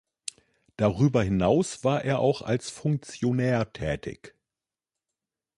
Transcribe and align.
Darüber 0.77 1.21
hinaus 1.21 1.83
war 1.83 2.03
er 2.03 2.17
auch 2.17 2.41
als 2.41 2.71
Funktionär 2.71 3.71
tätig. 3.71 4.33